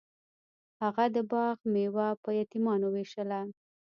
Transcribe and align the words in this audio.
هغه 0.81 1.05
د 1.15 1.17
باغ 1.31 1.57
میوه 1.73 2.07
په 2.23 2.29
یتیمانو 2.39 2.87
ویشله. 2.95 3.39